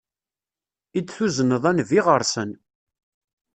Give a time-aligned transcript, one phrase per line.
[0.97, 2.51] I d-tuzneḍ a Nnbi ɣer-sen.